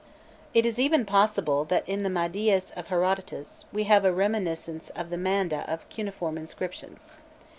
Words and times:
It 0.55 0.65
is 0.65 0.79
even 0.79 1.05
possible 1.05 1.63
that 1.65 1.87
in 1.87 2.01
the 2.01 2.09
Madyes 2.09 2.71
of 2.75 2.87
Herodotos, 2.87 3.65
we 3.71 3.83
have 3.83 4.03
a 4.03 4.11
reminiscence 4.11 4.89
of 4.95 5.11
the 5.11 5.15
Manda 5.19 5.63
of 5.71 5.81
the 5.87 5.93
cuneiform 5.93 6.39
inscriptions. 6.39 7.11